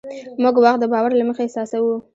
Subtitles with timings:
[0.41, 1.95] موږ وخت د باور له مخې احساسوو.